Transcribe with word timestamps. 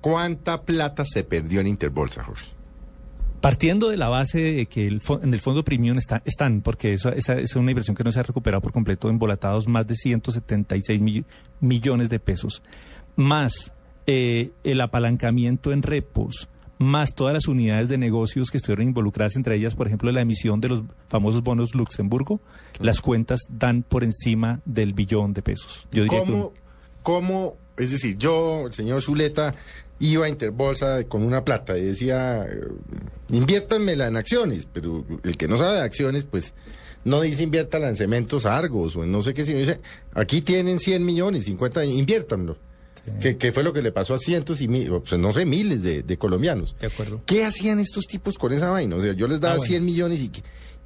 ¿Cuánta 0.00 0.62
plata 0.62 1.04
se 1.04 1.24
perdió 1.24 1.60
en 1.60 1.66
Interbolsa, 1.66 2.22
Jorge? 2.24 2.46
Partiendo 3.40 3.88
de 3.88 3.96
la 3.96 4.08
base 4.08 4.40
de 4.40 4.66
que 4.66 4.86
el 4.88 5.00
en 5.22 5.32
el 5.32 5.40
fondo 5.40 5.62
premium 5.62 5.96
está, 5.96 6.20
están, 6.24 6.60
porque 6.60 6.92
esa, 6.92 7.10
esa 7.10 7.34
es 7.34 7.54
una 7.54 7.70
inversión 7.70 7.94
que 7.96 8.02
no 8.02 8.10
se 8.10 8.18
ha 8.18 8.24
recuperado 8.24 8.60
por 8.60 8.72
completo, 8.72 9.08
embolatados 9.08 9.68
más 9.68 9.86
de 9.86 9.94
176 9.94 11.00
mill- 11.00 11.24
millones 11.60 12.10
de 12.10 12.18
pesos, 12.18 12.62
más 13.14 13.72
eh, 14.06 14.50
el 14.64 14.80
apalancamiento 14.80 15.70
en 15.72 15.82
repos, 15.82 16.48
más 16.78 17.14
todas 17.14 17.32
las 17.32 17.46
unidades 17.46 17.88
de 17.88 17.96
negocios 17.98 18.50
que 18.50 18.56
estuvieron 18.56 18.86
involucradas, 18.88 19.36
entre 19.36 19.54
ellas, 19.54 19.76
por 19.76 19.86
ejemplo, 19.86 20.10
la 20.10 20.20
emisión 20.20 20.60
de 20.60 20.68
los 20.70 20.82
famosos 21.06 21.42
bonos 21.44 21.76
Luxemburgo, 21.76 22.40
las 22.80 23.00
cuentas 23.00 23.38
dan 23.50 23.84
por 23.84 24.02
encima 24.02 24.60
del 24.64 24.94
billón 24.94 25.32
de 25.32 25.42
pesos. 25.42 25.86
Yo 25.92 26.02
diría 26.02 26.24
que 26.24 26.32
un- 26.32 26.40
¿Cómo, 26.40 26.52
cómo, 27.04 27.56
es 27.78 27.90
decir, 27.90 28.16
yo, 28.18 28.66
el 28.66 28.72
señor 28.72 29.02
Zuleta, 29.02 29.54
iba 30.00 30.26
a 30.26 30.28
Interbolsa 30.28 31.04
con 31.04 31.22
una 31.22 31.44
plata 31.44 31.76
y 31.76 31.86
decía, 31.86 32.46
eh, 32.48 32.68
inviértanmela 33.30 34.06
en 34.06 34.16
acciones, 34.16 34.66
pero 34.72 35.04
el 35.22 35.36
que 35.36 35.48
no 35.48 35.56
sabe 35.56 35.74
de 35.74 35.82
acciones, 35.82 36.24
pues 36.24 36.54
no 37.04 37.20
dice 37.20 37.42
inviértala 37.42 37.88
en 37.88 37.96
cementos 37.96 38.46
Argos 38.46 38.96
o 38.96 39.04
en 39.04 39.12
no 39.12 39.22
sé 39.22 39.34
qué, 39.34 39.44
sino 39.44 39.58
dice, 39.58 39.80
aquí 40.14 40.42
tienen 40.42 40.78
100 40.78 41.04
millones, 41.04 41.44
50, 41.44 41.84
inviértanlo. 41.84 42.58
Que, 43.20 43.36
que 43.36 43.52
fue 43.52 43.62
lo 43.62 43.72
que 43.72 43.82
le 43.82 43.92
pasó 43.92 44.14
a 44.14 44.18
cientos 44.18 44.60
y 44.60 44.68
mil, 44.68 44.88
pues, 44.90 45.18
no 45.20 45.32
sé, 45.32 45.44
miles 45.46 45.82
de, 45.82 46.02
de 46.02 46.16
colombianos. 46.18 46.76
De 46.80 46.86
acuerdo. 46.88 47.20
¿Qué 47.26 47.44
hacían 47.44 47.78
estos 47.80 48.06
tipos 48.06 48.38
con 48.38 48.52
esa 48.52 48.70
vaina? 48.70 48.96
O 48.96 49.00
sea, 49.00 49.12
yo 49.12 49.26
les 49.26 49.40
daba 49.40 49.54
Ah, 49.54 49.58
bueno. 49.58 49.68
100 49.70 49.84
millones 49.84 50.20
y, 50.20 50.30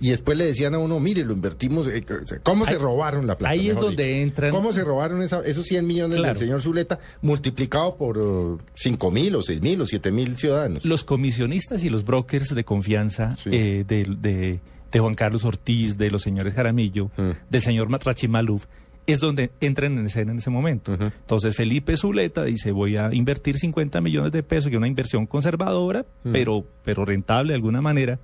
y 0.00 0.10
después 0.10 0.36
le 0.36 0.44
decían 0.46 0.74
a 0.74 0.78
uno, 0.78 0.98
mire, 1.00 1.24
lo 1.24 1.32
invertimos. 1.32 1.86
eh, 1.88 2.04
¿Cómo 2.42 2.64
se 2.66 2.76
robaron 2.78 3.26
la 3.26 3.38
plata? 3.38 3.52
ahí 3.52 3.68
es 3.70 3.76
donde 3.76 4.04
dicho? 4.04 4.16
entran- 4.40 4.50
¿Cómo 4.50 4.72
se 4.72 4.82
robaron 4.84 5.22
esa- 5.22 5.40
esos 5.42 5.64
100 5.66 5.86
millones 5.86 6.18
Claro. 6.18 6.34
del 6.34 6.42
señor 6.42 6.62
Zuleta 6.62 6.98
multiplicado 7.20 7.96
por 7.96 8.58
5 8.74 9.10
mil 9.10 9.34
o 9.36 9.42
6 9.42 9.60
mil 9.62 9.80
o 9.80 9.86
7 9.86 10.10
mil 10.12 10.36
ciudadanos? 10.36 10.84
Los 10.84 11.04
comisionistas 11.04 11.84
y 11.84 11.88
los 11.90 12.04
brokers 12.04 12.54
de 12.54 12.64
confianza 12.64 13.36
Sí. 13.36 13.50
eh, 13.52 13.84
de, 13.86 14.04
de- 14.18 14.60
de 14.90 14.98
Juan 14.98 15.14
Carlos 15.14 15.44
Ortiz, 15.46 15.96
de 15.96 16.10
los 16.10 16.20
señores 16.22 16.52
Jaramillo, 16.52 17.10
Mm. 17.16 17.30
del 17.48 17.62
señor 17.62 17.90
Rachid 17.90 18.28
Maluf, 18.28 18.66
es 19.06 19.18
donde 19.20 19.50
entran 19.60 19.98
en 19.98 20.06
escena 20.06 20.32
en 20.32 20.38
ese 20.38 20.50
momento. 20.50 20.92
Entonces 20.94 21.56
Felipe 21.56 21.96
Zuleta 21.96 22.44
dice, 22.44 22.70
voy 22.72 22.96
a 22.96 23.12
invertir 23.12 23.58
50 23.58 24.00
millones 24.00 24.32
de 24.32 24.42
pesos, 24.42 24.68
que 24.68 24.76
es 24.76 24.78
una 24.78 24.86
inversión 24.88 25.26
conservadora, 25.26 26.06
pero, 26.32 26.64
pero 26.84 27.04
rentable 27.04 27.52
de 27.52 27.56
alguna 27.56 27.80
manera, 27.80 28.18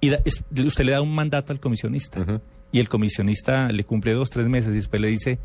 y 0.00 0.10
da- 0.10 0.20
es- 0.24 0.44
usted 0.64 0.84
le 0.84 0.92
da 0.92 1.02
un 1.02 1.14
mandato 1.14 1.52
al 1.52 1.60
comisionista, 1.60 2.40
y 2.72 2.78
el 2.78 2.88
comisionista 2.88 3.68
le 3.72 3.84
cumple 3.84 4.12
dos, 4.14 4.30
tres 4.30 4.48
meses, 4.48 4.70
y 4.72 4.76
después 4.76 5.02
le 5.02 5.08
dice, 5.08 5.38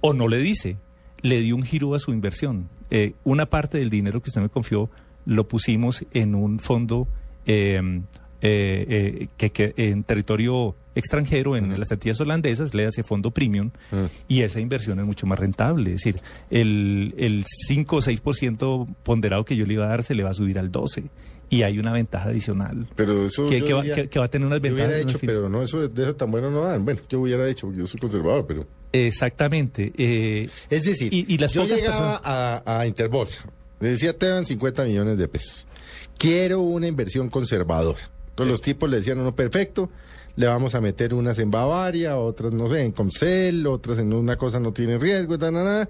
o 0.00 0.12
no 0.14 0.26
le 0.28 0.38
dice, 0.38 0.76
le 1.22 1.40
dio 1.40 1.54
un 1.56 1.62
giro 1.62 1.94
a 1.94 1.98
su 1.98 2.10
inversión. 2.12 2.68
Eh, 2.90 3.14
una 3.24 3.46
parte 3.46 3.78
del 3.78 3.90
dinero 3.90 4.20
que 4.22 4.30
usted 4.30 4.40
me 4.42 4.48
confió 4.48 4.90
lo 5.26 5.48
pusimos 5.48 6.04
en 6.12 6.34
un 6.34 6.58
fondo 6.58 7.08
eh, 7.46 7.80
eh, 8.42 8.86
eh, 8.88 9.28
que, 9.38 9.50
que 9.50 9.72
en 9.76 10.04
territorio 10.04 10.76
extranjero, 10.94 11.56
en 11.56 11.78
las 11.78 11.90
Antillas 11.92 12.20
holandesas, 12.20 12.74
le 12.74 12.86
hace 12.86 13.02
fondo 13.02 13.30
premium, 13.30 13.70
Mm. 13.90 14.04
y 14.28 14.42
esa 14.42 14.60
inversión 14.60 14.98
es 15.00 15.04
mucho 15.04 15.26
más 15.26 15.38
rentable. 15.38 15.92
Es 15.94 16.02
decir, 16.02 16.20
el, 16.50 17.14
el 17.18 17.44
5 17.66 17.96
o 17.96 18.00
6% 18.00 18.86
ponderado 19.02 19.44
que 19.44 19.56
yo 19.56 19.66
le 19.66 19.74
iba 19.74 19.84
a 19.86 19.88
dar 19.88 20.02
se 20.02 20.14
le 20.14 20.22
va 20.22 20.30
a 20.30 20.34
subir 20.34 20.58
al 20.58 20.70
12%, 20.70 21.08
y 21.50 21.62
hay 21.62 21.78
una 21.78 21.92
ventaja 21.92 22.30
adicional. 22.30 22.86
Pero 22.96 23.26
eso. 23.26 23.48
Que, 23.48 23.60
yo 23.60 23.66
que 23.66 23.72
va, 23.74 23.82
diría- 23.82 23.94
que- 23.94 24.08
que 24.08 24.18
va 24.18 24.24
a 24.24 24.28
tener 24.28 24.46
unas 24.46 24.58
yo 24.58 24.62
ventajas. 24.62 24.86
hubiera 24.88 25.02
unos 25.02 25.12
dicho, 25.20 25.26
pero 25.26 25.48
no, 25.48 25.62
eso 25.62 25.86
de 25.88 26.02
eso 26.02 26.14
tan 26.16 26.30
bueno 26.30 26.50
no 26.50 26.62
dan. 26.62 26.84
Bueno, 26.84 27.00
yo 27.08 27.20
hubiera 27.20 27.44
dicho, 27.46 27.66
porque 27.66 27.80
yo 27.80 27.86
soy 27.86 28.00
conservador, 28.00 28.46
pero. 28.46 28.66
Exactamente. 28.92 29.92
eh, 29.96 30.48
Es 30.70 30.84
decir, 30.84 31.12
Y- 31.12 31.26
y 31.34 31.38
las 31.38 31.52
yo 31.52 31.64
llegaba 31.66 32.20
a, 32.24 32.62
a 32.80 32.86
Interbolsa, 32.86 33.44
le 33.80 33.90
decía, 33.90 34.16
te 34.16 34.26
dan 34.26 34.46
50 34.46 34.84
millones 34.84 35.18
de 35.18 35.28
pesos. 35.28 35.66
Quiero 36.16 36.60
una 36.60 36.86
inversión 36.86 37.28
conservadora. 37.28 37.98
Entonces 38.30 38.50
los 38.50 38.62
tipos 38.62 38.88
le 38.90 38.96
decían, 38.98 39.22
no, 39.22 39.34
perfecto, 39.34 39.90
le 40.36 40.46
vamos 40.46 40.74
a 40.74 40.80
meter 40.80 41.14
unas 41.14 41.38
en 41.38 41.50
Bavaria, 41.50 42.16
otras, 42.18 42.52
no 42.52 42.66
sé, 42.68 42.82
en 42.82 42.92
Comcel, 42.92 43.66
otras 43.66 43.98
en 43.98 44.12
una 44.12 44.36
cosa 44.36 44.58
no 44.60 44.72
tiene 44.72 44.98
riesgo, 44.98 45.38
ta, 45.38 45.50
na, 45.50 45.62
na. 45.64 45.88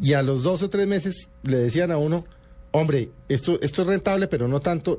y 0.00 0.12
a 0.14 0.22
los 0.22 0.42
dos 0.42 0.62
o 0.62 0.68
tres 0.68 0.86
meses 0.88 1.28
le 1.44 1.58
decían 1.58 1.90
a 1.92 1.96
uno, 1.98 2.24
hombre, 2.72 3.10
esto, 3.28 3.58
esto 3.62 3.82
es 3.82 3.88
rentable, 3.88 4.26
pero 4.26 4.48
no 4.48 4.58
tanto, 4.60 4.98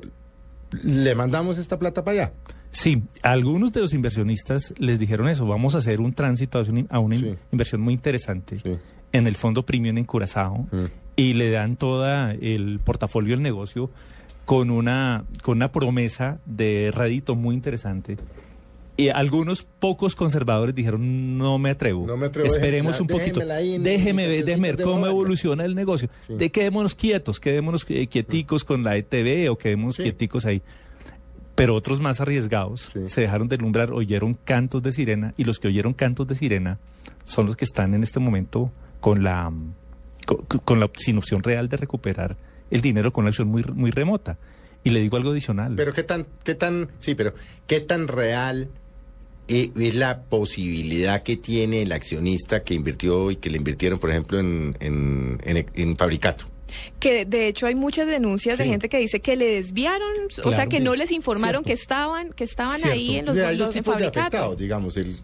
le 0.84 1.14
mandamos 1.14 1.58
esta 1.58 1.78
plata 1.78 2.02
para 2.02 2.16
allá. 2.24 2.32
Sí, 2.70 3.02
algunos 3.22 3.72
de 3.72 3.80
los 3.80 3.92
inversionistas 3.94 4.74
les 4.78 4.98
dijeron 4.98 5.28
eso, 5.28 5.46
vamos 5.46 5.74
a 5.74 5.78
hacer 5.78 6.00
un 6.00 6.12
tránsito 6.12 6.58
a 6.90 6.98
una, 6.98 7.16
Sí. 7.16 7.34
inversión 7.52 7.80
muy 7.80 7.94
interesante 7.94 8.60
Sí. 8.62 8.76
en 9.12 9.26
el 9.26 9.36
fondo 9.36 9.64
premium 9.64 9.96
en 9.98 10.04
Curazao 10.04 10.66
Mm. 10.72 10.84
y 11.16 11.32
le 11.34 11.50
dan 11.50 11.76
toda 11.76 12.32
el 12.32 12.80
portafolio 12.82 13.34
del 13.34 13.42
negocio 13.42 13.90
con 14.44 14.70
una, 14.70 15.24
con 15.42 15.58
una 15.58 15.70
promesa 15.72 16.38
de 16.46 16.90
rédito 16.94 17.34
muy 17.34 17.54
interesante. 17.54 18.16
Y 18.98 19.10
algunos 19.10 19.62
pocos 19.62 20.14
conservadores 20.16 20.74
dijeron, 20.74 21.36
no 21.36 21.58
me 21.58 21.70
atrevo. 21.70 22.06
No 22.06 22.16
me 22.16 22.26
atrevo, 22.26 22.46
Esperemos 22.48 22.98
un 22.98 23.06
poquito. 23.06 23.40
ahí 23.52 23.76
Déjeme 23.78 24.26
ver, 24.26 24.44
déjeme 24.44 24.68
ver 24.72 24.76
cómo 24.82 24.94
Bavaria". 24.94 25.10
evoluciona 25.12 25.64
el 25.66 25.74
negocio. 25.74 26.08
Sí. 26.26 26.34
De 26.34 26.50
quedémonos 26.50 26.94
quietos, 26.94 27.38
quedémonos 27.38 27.84
eh, 27.90 28.06
quieticos 28.06 28.64
con 28.64 28.82
la 28.84 28.96
ETV 28.96 29.50
o 29.50 29.58
quedémonos 29.58 29.96
Sí. 29.96 30.02
quieticos 30.04 30.46
ahí. 30.46 30.62
Pero 31.54 31.74
otros 31.74 32.00
más 32.00 32.20
arriesgados 32.20 32.90
se 33.06 33.20
dejaron 33.20 33.48
deslumbrar, 33.48 33.92
oyeron 33.92 34.34
cantos 34.34 34.82
de 34.82 34.92
sirena 34.92 35.32
y 35.36 35.44
los 35.44 35.58
que 35.58 35.68
oyeron 35.68 35.92
cantos 35.94 36.26
de 36.26 36.34
sirena 36.34 36.78
son 37.24 37.46
los 37.46 37.56
que 37.56 37.64
están 37.64 37.94
en 37.94 38.02
este 38.02 38.20
momento 38.20 38.72
con 39.00 39.22
la, 39.24 39.50
con, 40.26 40.38
con 40.64 40.80
la 40.80 40.90
sin 40.96 41.18
opción 41.18 41.42
real 41.42 41.68
de 41.68 41.76
recuperar 41.78 42.36
el 42.70 42.80
dinero 42.80 43.12
con 43.12 43.22
una 43.24 43.30
acción 43.30 43.48
muy, 43.48 43.62
muy 43.62 43.90
remota. 43.90 44.38
Y 44.84 44.90
le 44.90 45.00
digo 45.00 45.16
algo 45.16 45.30
adicional. 45.32 45.74
Pero 45.76 45.92
qué 45.92 46.02
tan, 46.02 46.26
qué 46.44 46.54
tan, 46.54 46.88
sí, 46.98 47.14
pero 47.14 47.32
qué 47.66 47.80
tan 47.80 48.06
real 48.06 48.68
eh, 49.48 49.70
es 49.78 49.94
la 49.94 50.22
posibilidad 50.22 51.22
que 51.22 51.36
tiene 51.36 51.82
el 51.82 51.92
accionista 51.92 52.60
que 52.62 52.74
invirtió 52.74 53.30
y 53.30 53.36
que 53.36 53.50
le 53.50 53.58
invirtieron, 53.58 53.98
por 53.98 54.10
ejemplo, 54.10 54.38
en, 54.40 54.76
en, 54.80 55.40
en, 55.44 55.66
en 55.74 55.96
Fabricato. 55.96 56.46
Que 56.98 57.24
de 57.24 57.48
hecho 57.48 57.66
hay 57.66 57.74
muchas 57.74 58.06
denuncias 58.06 58.56
Sí. 58.56 58.64
de 58.64 58.68
gente 58.68 58.88
que 58.88 58.98
dice 58.98 59.20
que 59.20 59.36
le 59.36 59.46
desviaron, 59.46 60.08
o 60.28 60.30
sea 60.30 60.42
Claro. 60.52 60.68
que 60.68 60.80
no 60.80 60.94
les 60.96 61.10
informaron 61.12 61.62
Cierto. 61.64 61.66
que 61.68 61.72
estaban, 61.72 62.32
que 62.32 62.44
estaban 62.44 62.76
Cierto. 62.78 62.92
ahí 62.92 63.16
en 63.16 63.24
O 63.24 63.26
los, 63.28 63.36
sea, 63.36 63.48
hay 63.48 63.56
los- 63.56 63.68
en 63.68 63.74
tipos 63.84 63.96
de 63.96 64.06
afectados, 64.06 64.58
digamos, 64.58 64.96
el, 64.96 65.16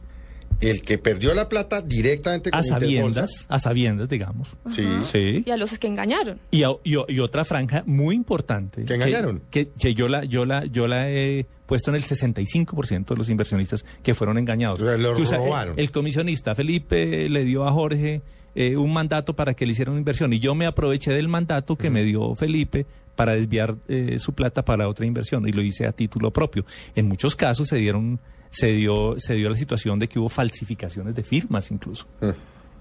el 0.62 0.82
que 0.82 0.98
perdió 0.98 1.34
la 1.34 1.48
plata 1.48 1.80
directamente 1.82 2.50
con 2.50 2.60
a 2.60 2.62
sabiendas, 2.62 3.16
Interbolsa. 3.30 3.46
a 3.48 3.58
sabiendas, 3.58 4.08
digamos. 4.08 4.48
Sí. 4.70 4.84
Sí. 5.10 5.42
Y 5.46 5.50
a 5.50 5.56
los 5.56 5.78
que 5.78 5.86
engañaron. 5.86 6.38
Y, 6.50 6.62
a- 6.64 6.70
y 6.84 7.18
otra 7.20 7.44
franja 7.44 7.82
muy 7.86 8.14
importante. 8.14 8.84
¿Que 8.84 8.94
engañaron? 8.94 9.42
Que, 9.50 9.68
que 9.78 9.94
yo, 9.94 10.08
la, 10.08 10.24
yo, 10.24 10.44
la, 10.44 10.64
yo 10.64 10.86
la 10.88 11.10
he 11.10 11.46
puesto 11.66 11.90
en 11.90 11.96
el 11.96 12.02
65% 12.04 13.06
de 13.06 13.16
los 13.16 13.28
inversionistas 13.28 13.84
que 14.02 14.14
fueron 14.14 14.38
engañados. 14.38 14.80
O 14.80 14.84
sea, 14.86 14.96
los 14.96 15.30
robaron. 15.30 15.78
El 15.78 15.90
comisionista 15.90 16.54
Felipe 16.54 17.28
le 17.28 17.44
dio 17.44 17.66
a 17.66 17.72
Jorge 17.72 18.22
eh, 18.54 18.76
un 18.76 18.92
mandato 18.92 19.34
para 19.34 19.54
que 19.54 19.64
le 19.66 19.72
hiciera 19.72 19.90
una 19.90 19.98
inversión 20.00 20.32
y 20.32 20.38
yo 20.38 20.54
me 20.54 20.66
aproveché 20.66 21.12
del 21.12 21.28
mandato 21.28 21.76
que 21.76 21.88
me 21.90 22.04
dio 22.04 22.34
Felipe 22.34 22.84
para 23.16 23.32
desviar 23.32 23.76
eh, 23.88 24.18
su 24.18 24.32
plata 24.34 24.64
para 24.64 24.88
otra 24.88 25.06
inversión 25.06 25.46
y 25.48 25.52
lo 25.52 25.62
hice 25.62 25.86
a 25.86 25.92
título 25.92 26.30
propio. 26.30 26.64
En 26.94 27.08
muchos 27.08 27.34
casos 27.36 27.68
se 27.68 27.76
dieron 27.76 28.20
se 28.52 28.68
dio 28.68 29.14
se 29.16 29.34
dio 29.34 29.48
la 29.48 29.56
situación 29.56 29.98
de 29.98 30.08
que 30.08 30.18
hubo 30.18 30.28
falsificaciones 30.28 31.14
de 31.14 31.22
firmas 31.24 31.70
incluso. 31.70 32.06
Mm. 32.20 32.30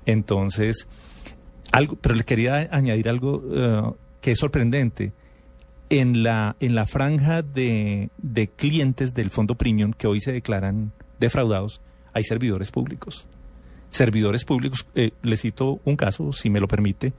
Entonces, 0.05 0.87
algo, 1.71 1.95
pero 1.95 2.13
le 2.13 2.23
quería 2.23 2.67
añadir 2.71 3.07
algo 3.07 3.41
eh, 3.51 3.81
que 4.19 4.31
es 4.31 4.39
sorprendente. 4.39 5.13
En 5.89 6.23
la, 6.23 6.55
en 6.61 6.73
la 6.73 6.85
franja 6.85 7.41
de, 7.41 8.11
de 8.17 8.47
clientes 8.47 9.13
del 9.13 9.29
fondo 9.29 9.55
premium 9.55 9.91
que 9.91 10.07
hoy 10.07 10.21
se 10.21 10.31
declaran 10.31 10.93
defraudados, 11.19 11.81
hay 12.13 12.23
servidores 12.23 12.71
públicos. 12.71 13.27
Servidores 13.89 14.45
públicos, 14.45 14.85
eh, 14.95 15.11
le 15.21 15.35
cito 15.35 15.81
un 15.83 15.97
caso, 15.97 16.31
si 16.31 16.49
me 16.49 16.61
lo 16.61 16.69
permite, 16.69 17.11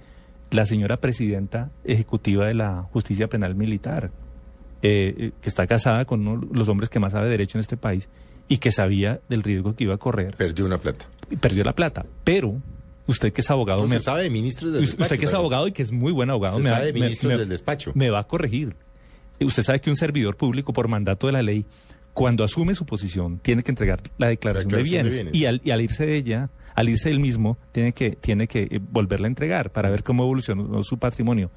la 0.51 0.65
señora 0.65 0.97
presidenta 0.97 1.71
ejecutiva 1.85 2.47
de 2.47 2.55
la 2.55 2.85
justicia 2.93 3.29
penal 3.29 3.55
militar, 3.55 4.11
eh, 4.81 5.15
eh, 5.19 5.33
que 5.43 5.51
está 5.51 5.67
casada 5.67 6.07
con 6.07 6.27
uno 6.27 6.47
de 6.47 6.59
los 6.59 6.67
hombres 6.71 6.89
que 6.89 6.99
más 6.99 7.13
sabe 7.13 7.29
derecho 7.29 7.59
en 7.59 7.61
este 7.61 7.77
país 7.77 8.09
y 8.49 8.59
que 8.59 8.71
sabía 8.73 9.21
del 9.29 9.43
riesgo 9.43 9.75
que 9.75 9.85
iba 9.85 9.95
a 9.95 9.99
correr 9.99 10.37
Perdió 10.37 10.65
una 10.67 10.79
plata. 10.79 11.07
perdió 11.41 11.65
la 11.65 11.75
plata. 11.75 12.05
Pero 12.25 12.61
usted 13.07 13.33
que 13.33 13.41
es 13.41 13.51
abogado, 13.51 13.83
No 13.83 13.89
me, 13.89 13.99
se 13.99 14.05
sabe 14.05 14.23
de 14.25 14.31
ministros 14.31 14.73
del 14.73 14.85
usted 14.85 14.99
despacho. 14.99 15.19
que 15.21 15.27
es 15.27 15.35
abogado 15.35 15.69
y 15.69 15.73
que 15.73 15.83
es 15.83 15.93
muy 15.93 16.13
buen 16.13 16.31
abogado, 16.31 16.57
Se 16.59 16.63
me, 16.63 16.71
va- 16.71 16.77
sabe 16.77 16.87
de 16.89 16.93
me- 16.95 17.01
ministros 17.01 17.33
me- 17.33 17.39
del 17.39 17.49
despacho. 17.49 17.93
me 17.95 18.11
va 18.11 18.21
a 18.21 18.25
corregir. 18.27 18.77
Eh, 19.41 19.45
Usted 19.45 19.63
sabe 19.63 19.81
que 19.81 19.91
un 19.91 19.97
servidor 19.97 20.37
público, 20.37 20.73
por 20.73 20.89
mandato 20.89 21.27
de 21.27 21.33
la 21.33 21.43
ley, 21.43 21.65
cuando 22.13 22.45
asume 22.45 22.75
su 22.75 22.85
posición, 22.85 23.39
tiene 23.39 23.63
que 23.63 23.71
entregar 23.71 24.03
la 24.19 24.29
declaración, 24.29 24.69
de, 24.71 24.77
declaración 24.77 25.05
de 25.05 25.11
bienes, 25.11 25.15
bienes. 25.33 25.35
Y, 25.35 25.47
al, 25.47 25.61
y 25.65 25.71
al 25.71 25.81
irse 25.81 26.05
de 26.07 26.17
ella, 26.17 26.51
al 26.75 26.89
irse 26.91 27.09
del 27.09 27.21
mismo, 27.21 27.57
tiene 27.73 27.93
que, 27.93 28.11
tiene 28.13 28.47
que 28.47 28.63
eh, 28.71 28.81
volverla 28.91 29.27
a 29.27 29.29
entregar 29.29 29.71
para 29.73 29.89
ver 29.91 30.03
cómo 30.03 30.23
evolucionó 30.25 30.83
su 30.83 30.99
patrimonio. 30.99 31.51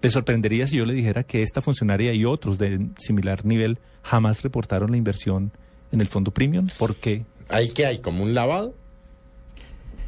Le 0.00 0.10
sorprendería 0.10 0.66
si 0.66 0.76
yo 0.76 0.86
le 0.86 0.94
dijera 0.94 1.24
que 1.24 1.42
esta 1.42 1.60
funcionaria 1.60 2.12
y 2.12 2.24
otros 2.24 2.56
de 2.58 2.88
similar 2.98 3.44
nivel 3.44 3.78
jamás 4.02 4.42
reportaron 4.42 4.90
la 4.92 4.96
inversión 4.96 5.50
en 5.92 6.00
el 6.00 6.08
fondo 6.08 6.30
premium. 6.30 6.66
¿Por 6.78 6.96
qué? 6.96 7.24
¿Hay 7.48 7.70
que 7.70 7.86
hay? 7.86 7.98
¿Como 7.98 8.22
un 8.24 8.34
lavado? 8.34 8.74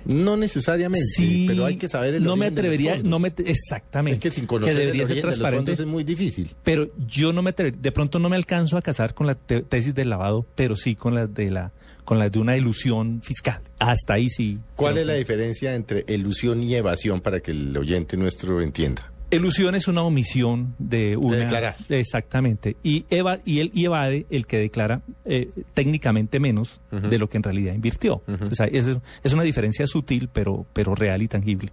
No 0.06 0.37
necesariamente, 0.38 1.05
Sí, 1.15 1.44
pero 1.47 1.67
hay 1.67 1.77
que 1.77 1.87
saber 1.87 2.15
el 2.15 2.25
no 2.25 2.35
me 2.35 2.47
origen 2.47 2.55
de 2.55 2.62
los 2.62 2.71
atrevería, 2.75 3.03
no 3.09 3.19
me 3.19 3.32
exactamente. 3.44 4.15
Es 4.15 4.21
que 4.23 4.31
sin 4.31 4.47
conocer 4.47 4.75
debería 4.75 5.03
el 5.03 5.09
ser 5.09 5.17
origen 5.17 5.21
de 5.23 5.27
los 5.27 5.38
transparente. 5.38 5.71
fondos 5.73 5.81
es 5.81 5.87
muy 5.87 6.05
difícil. 6.05 6.50
Pero 6.65 6.88
yo 7.06 7.35
no 7.35 7.43
me 7.43 7.55
atrever- 7.55 7.77
de 7.77 7.93
pronto 7.93 8.19
no 8.19 8.31
me 8.31 8.37
alcanzo 8.37 8.79
a 8.79 8.82
casar 8.82 9.12
con 9.12 9.27
la 9.27 9.35
te- 9.35 9.61
tesis 9.62 9.94
del 9.94 10.09
lavado, 10.09 10.47
pero 10.55 10.75
sí 10.75 10.94
con 10.94 11.15
las 11.15 11.32
de 11.35 11.50
la 11.50 11.73
con 12.05 12.19
las 12.19 12.33
de 12.33 12.38
una 12.41 12.56
ilusión 12.56 13.21
fiscal. 13.23 13.61
Hasta 13.79 14.15
ahí 14.15 14.31
sí. 14.31 14.59
¿Cuál 14.75 14.99
es 14.99 15.06
la 15.06 15.15
diferencia 15.15 15.75
entre 15.75 16.05
ilusión 16.09 16.62
y 16.62 16.75
evasión 16.75 17.21
para 17.21 17.41
que 17.41 17.50
el 17.53 17.76
oyente 17.76 18.17
nuestro 18.17 18.61
entienda? 18.62 19.12
Ilusión 19.31 19.75
es 19.75 19.88
una 19.88 20.03
omisión 20.03 20.75
de 20.79 21.17
una 21.17 21.37
declarar. 21.38 21.77
exactamente 21.88 22.77
y 22.82 23.05
eva 23.11 23.38
y 23.44 23.61
él 23.61 23.71
y 23.75 23.85
evade 23.85 24.27
el 24.31 24.47
que 24.47 24.59
declara 24.59 25.03
eh, 25.25 25.50
técnicamente 25.75 26.41
menos 26.41 26.81
de 26.91 27.19
lo 27.19 27.29
que 27.29 27.37
en 27.37 27.43
realidad 27.43 27.75
invirtió. 27.75 28.23
Entonces, 28.27 28.61
ahí 28.61 28.71
es, 28.73 28.88
es 29.23 29.32
una 29.32 29.43
diferencia 29.43 29.87
sutil 29.87 30.29
pero 30.32 30.67
pero 30.73 30.94
real 30.94 31.23
y 31.23 31.29
tangible. 31.29 31.69